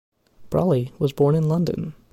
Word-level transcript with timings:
Brolly 0.49 0.93
was 0.97 1.13
born 1.13 1.35
in 1.35 1.47
London. 1.47 1.93